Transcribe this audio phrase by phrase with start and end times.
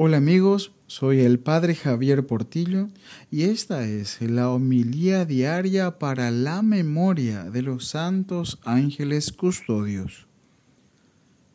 [0.00, 2.86] Hola amigos, soy el Padre Javier Portillo
[3.32, 10.28] y esta es la homilía diaria para la memoria de los santos ángeles custodios.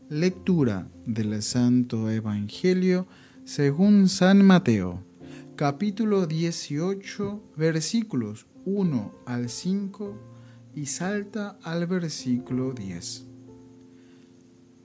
[0.10, 3.08] Lectura del Santo Evangelio
[3.46, 5.02] según San Mateo,
[5.56, 10.20] capítulo 18, versículos 1 al 5
[10.76, 13.33] y salta al versículo 10.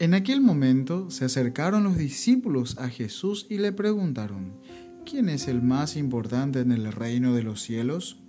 [0.01, 4.53] En aquel momento se acercaron los discípulos a Jesús y le preguntaron,
[5.05, 8.21] ¿quién es el más importante en el reino de los cielos?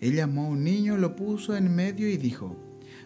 [0.00, 2.56] Él llamó a un niño, lo puso en medio y dijo,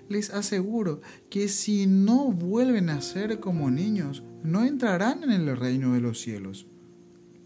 [0.09, 5.93] les aseguro que si no vuelven a ser como niños, no entrarán en el reino
[5.93, 6.67] de los cielos.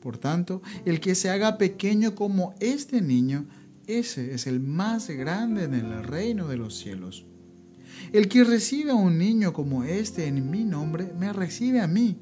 [0.00, 3.46] Por tanto, el que se haga pequeño como este niño,
[3.88, 7.26] ese es el más grande en el reino de los cielos.
[8.12, 12.18] El que recibe a un niño como este en mi nombre, me recibe a mí.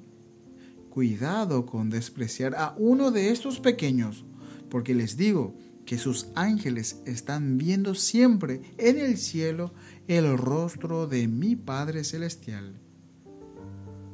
[0.90, 4.24] Cuidado con despreciar a uno de estos pequeños,
[4.70, 5.54] porque les digo
[5.84, 9.72] que sus ángeles están viendo siempre en el cielo
[10.08, 12.80] el rostro de mi Padre Celestial.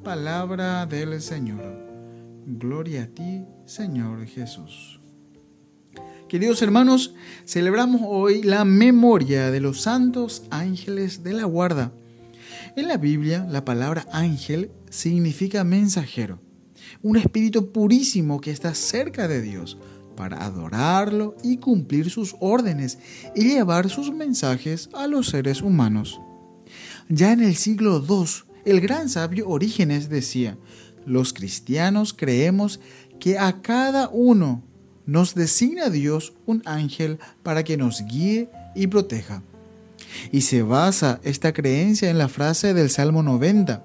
[0.03, 1.63] Palabra del Señor.
[2.47, 5.00] Gloria a ti, Señor Jesús.
[6.31, 7.13] Queridos hermanos,
[7.45, 11.93] celebramos hoy la memoria de los santos ángeles de la guarda.
[12.77, 16.41] En la Biblia, la palabra ángel significa mensajero,
[17.03, 19.77] un espíritu purísimo que está cerca de Dios
[20.17, 23.01] para adorarlo y cumplir sus órdenes
[23.35, 26.21] y llevar sus mensajes a los seres humanos.
[27.09, 30.57] Ya en el siglo II, el gran sabio Orígenes decía,
[31.05, 32.79] los cristianos creemos
[33.19, 34.70] que a cada uno
[35.07, 39.43] nos designa Dios un ángel para que nos guíe y proteja.
[40.33, 43.85] Y se basa esta creencia en la frase del Salmo 90.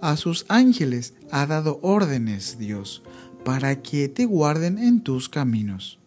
[0.00, 3.02] A sus ángeles ha dado órdenes Dios
[3.44, 5.98] para que te guarden en tus caminos.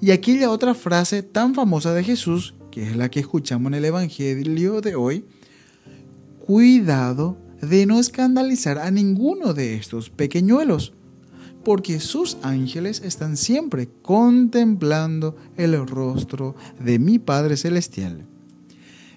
[0.00, 3.84] Y aquella otra frase tan famosa de Jesús, que es la que escuchamos en el
[3.86, 5.24] Evangelio de hoy,
[6.38, 10.92] cuidado de no escandalizar a ninguno de estos pequeñuelos
[11.64, 18.26] porque sus ángeles están siempre contemplando el rostro de mi Padre Celestial.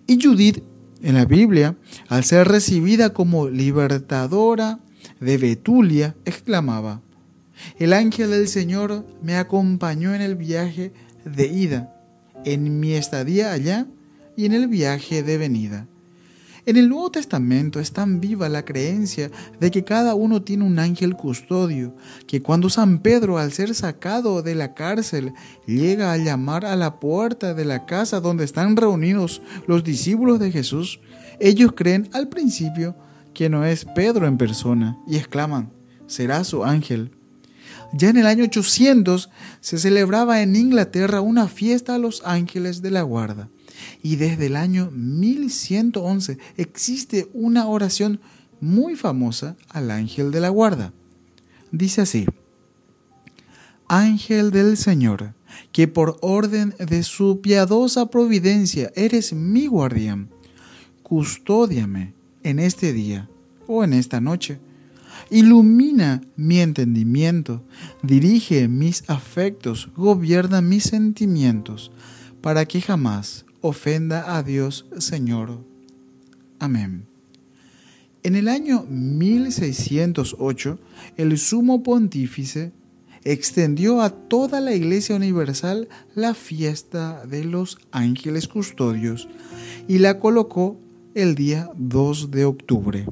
[0.07, 0.63] Y Judith,
[1.01, 1.77] en la Biblia,
[2.07, 4.79] al ser recibida como libertadora
[5.19, 7.01] de Betulia, exclamaba,
[7.77, 10.93] El ángel del Señor me acompañó en el viaje
[11.25, 11.93] de ida,
[12.45, 13.87] en mi estadía allá
[14.35, 15.87] y en el viaje de venida
[16.67, 20.79] en el Nuevo Testamento es tan viva la creencia de que cada uno tiene un
[20.79, 21.95] ángel custodio,
[22.27, 25.31] que cuando San Pedro, al ser sacado de la cárcel,
[25.65, 30.51] llega a llamar a la puerta de la casa donde están reunidos los discípulos de
[30.51, 30.99] Jesús,
[31.39, 32.97] ellos creen al principio
[33.33, 35.71] que no es Pedro en persona y exclaman,
[36.05, 37.11] será su ángel.
[37.93, 39.29] Ya en el año 800
[39.61, 43.49] se celebraba en Inglaterra una fiesta a los ángeles de la guarda
[44.01, 48.19] y desde el año 1111 existe una oración
[48.59, 50.93] muy famosa al ángel de la guarda.
[51.71, 52.25] Dice así,
[53.87, 55.33] Ángel del Señor,
[55.71, 60.29] que por orden de su piadosa providencia eres mi guardián,
[61.03, 62.13] custódiame
[62.43, 63.29] en este día
[63.65, 64.59] o en esta noche.
[65.29, 67.63] Ilumina mi entendimiento,
[68.03, 71.91] dirige mis afectos, gobierna mis sentimientos,
[72.41, 75.59] para que jamás ofenda a Dios Señor.
[76.59, 77.05] Amén.
[78.23, 80.79] En el año 1608,
[81.17, 82.71] el sumo pontífice
[83.23, 89.27] extendió a toda la Iglesia Universal la fiesta de los ángeles custodios
[89.87, 90.77] y la colocó
[91.13, 93.05] el día 2 de octubre.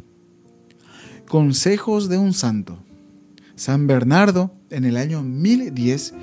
[1.27, 2.79] Consejos de un santo.
[3.55, 6.13] San Bernardo, en el año 1010,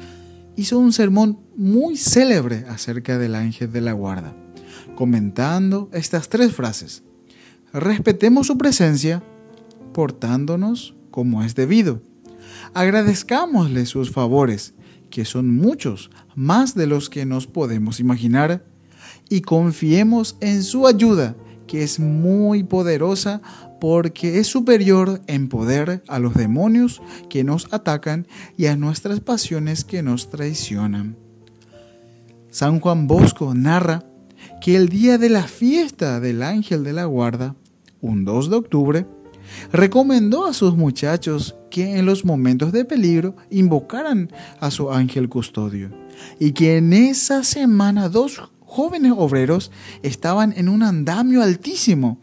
[0.57, 4.35] hizo un sermón muy célebre acerca del ángel de la guarda,
[4.95, 7.03] comentando estas tres frases.
[7.73, 9.23] Respetemos su presencia,
[9.93, 12.03] portándonos como es debido.
[12.75, 14.75] Agradezcámosle sus favores,
[15.11, 18.65] que son muchos, más de los que nos podemos imaginar,
[19.29, 21.37] y confiemos en su ayuda,
[21.67, 23.41] que es muy poderosa
[23.81, 28.27] porque es superior en poder a los demonios que nos atacan
[28.57, 31.17] y a nuestras pasiones que nos traicionan.
[32.51, 34.05] San Juan Bosco narra
[34.61, 37.57] que el día de la fiesta del ángel de la guarda,
[38.01, 39.07] un 2 de octubre,
[39.73, 44.31] recomendó a sus muchachos que en los momentos de peligro invocaran
[44.61, 45.91] a su ángel custodio
[46.39, 49.71] y que en esa semana dos jóvenes obreros
[50.03, 52.19] estaban en un andamio altísimo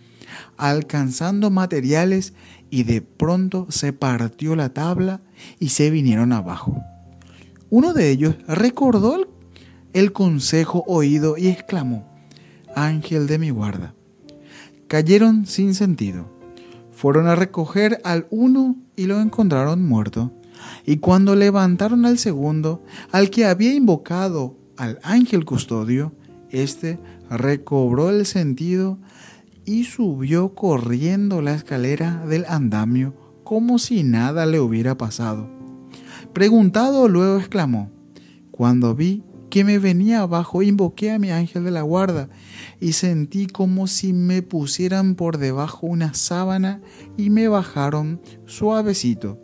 [0.57, 2.34] alcanzando materiales
[2.72, 5.22] y de pronto se partió la tabla
[5.60, 6.84] y se vinieron abajo.
[7.69, 9.28] Uno de ellos recordó el,
[9.94, 12.07] el consejo oído y exclamó,
[12.75, 13.94] Ángel de mi guarda.
[14.88, 16.25] Cayeron sin sentido.
[16.92, 20.34] Fueron a recoger al uno y lo encontraron muerto.
[20.84, 26.13] Y cuando levantaron al segundo, al que había invocado al ángel custodio,
[26.51, 27.00] éste
[27.30, 29.00] recobró el sentido
[29.66, 33.13] y subió corriendo la escalera del andamio
[33.44, 35.50] como si nada le hubiera pasado.
[36.34, 37.92] Preguntado luego exclamó,
[38.51, 42.30] cuando vi que me venía abajo, invoqué a mi ángel de la guarda
[42.80, 46.81] y sentí como si me pusieran por debajo una sábana
[47.18, 49.40] y me bajaron suavecito.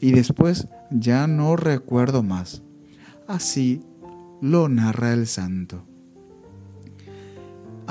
[0.00, 2.62] Y después ya no recuerdo más.
[3.26, 3.82] Así
[4.40, 5.89] lo narra el santo.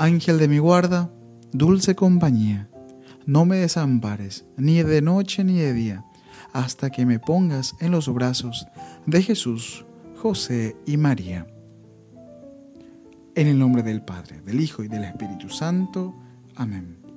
[0.00, 1.12] Ángel de mi guarda,
[1.52, 2.70] dulce compañía,
[3.26, 6.06] no me desampares, ni de noche ni de día,
[6.54, 8.66] hasta que me pongas en los brazos
[9.04, 9.84] de Jesús,
[10.16, 11.46] José y María.
[13.34, 16.14] En el nombre del Padre, del Hijo y del Espíritu Santo.
[16.56, 17.09] Amén.